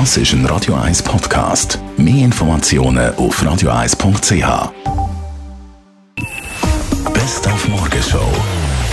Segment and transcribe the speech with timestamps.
[0.00, 1.78] Das ist ein Radio 1 Podcast.
[1.96, 4.72] Mehr Informationen auf radio1.ch.
[7.12, 8.28] Best auf Morgenshow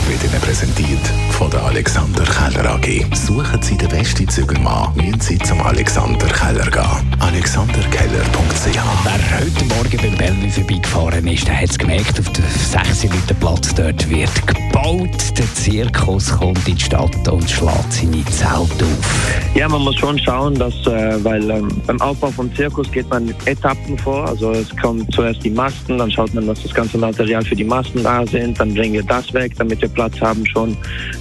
[0.07, 0.99] wird Ihnen präsentiert
[1.31, 3.15] von der Alexander Keller AG.
[3.15, 7.15] Suchen Sie den besten Zügelmann, müssen Sie zum Alexander Keller gehen.
[7.19, 13.03] alexanderkeller.ch Wer heute Morgen beim Bellevue vorbeigefahren ist, der hat es gemerkt, auf dem 6
[13.05, 15.37] Leute Platz dort wird gebaut.
[15.37, 19.55] Der Zirkus kommt in die Stadt und schlägt seine Zelte auf.
[19.55, 23.33] Ja, man muss schon schauen, dass, äh, weil ähm, beim Aufbau vom Zirkus geht man
[23.45, 24.27] Etappen vor.
[24.27, 27.63] Also es kommt zuerst die Masten, dann schaut man, dass das ganze Material für die
[27.63, 30.75] Masten da sind, dann bringen wir das weg, damit wir Platz haben schon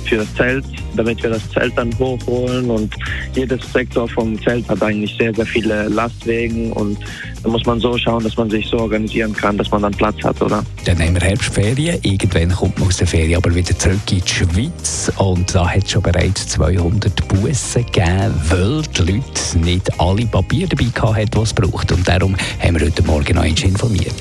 [0.04, 0.64] für das Zelt,
[0.96, 2.94] damit wir das Zelt dann hochholen und
[3.34, 6.98] jedes Sektor vom Zelt hat eigentlich sehr, sehr viele Lastwegen und
[7.42, 10.22] da muss man so schauen, dass man sich so organisieren kann, dass man dann Platz
[10.22, 10.62] hat, oder?
[10.84, 11.98] Dann haben wir Herbstferien.
[12.02, 15.10] Irgendwann kommt man aus der Ferien aber wieder zurück in die Schweiz.
[15.16, 20.68] Und da hat es schon bereits 200 Bussen gegeben, weil die Leute nicht alle Papiere
[20.68, 21.92] dabei hatten, die es braucht.
[21.92, 24.14] Und darum haben wir heute Morgen noch informiert.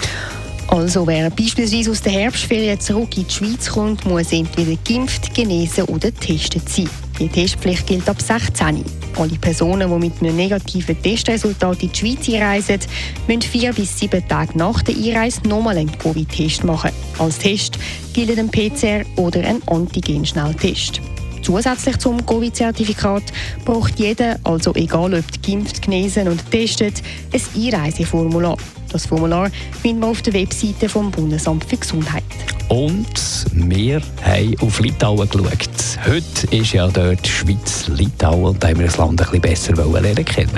[0.72, 5.86] Also wer beispielsweise aus der Herbstferien zurück in die Schweiz kommt, muss entweder geimpft, genesen
[5.86, 6.88] oder getestet sein.
[7.18, 8.86] Die Testpflicht gilt ab 16.
[9.18, 12.80] Alle Personen, die mit einem negativen Testresultat in die Schweiz einreisen,
[13.28, 16.92] müssen vier bis sieben Tage nach der Einreise nochmal einen Covid-Test machen.
[17.18, 17.80] Als Test
[18.14, 21.02] gilt ein PCR oder ein Antigen-Schnelltest.
[21.42, 23.24] Zusätzlich zum Covid-Zertifikat
[23.66, 27.02] braucht jeder, also egal ob geimpft, genesen oder getestet,
[27.34, 28.58] ein Einreiseformular.
[28.92, 29.50] Das Formular
[29.82, 32.24] findet man auf der Webseite vom Bundesamt für Gesundheit.
[32.70, 35.79] Und wir haben auf Litauen geschaut.
[36.06, 40.26] Heute ist ja dort Schweiz-Litauen und da haben wir das Land ein bisschen besser lernen
[40.26, 40.52] kennen.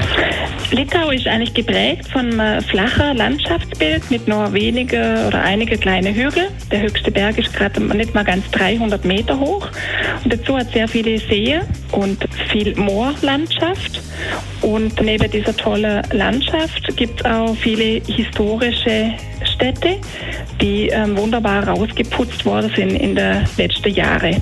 [0.71, 6.47] Litauen ist eigentlich geprägt von einem flachen Landschaftsbild mit nur wenigen oder einige kleine Hügel.
[6.71, 9.67] Der höchste Berg ist gerade nicht mal ganz 300 Meter hoch.
[10.23, 14.01] Und dazu hat sehr viele Seen und viel Moorlandschaft.
[14.61, 19.97] Und neben dieser tollen Landschaft gibt es auch viele historische Städte,
[20.61, 24.41] die ähm, wunderbar rausgeputzt worden sind in den letzten Jahren.